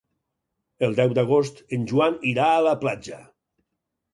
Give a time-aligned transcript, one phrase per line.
[0.87, 3.21] El deu d'agost en Joan irà a la platja.